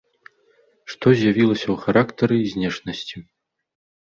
[0.93, 3.17] Што з'явілася ў характары і знешнасці?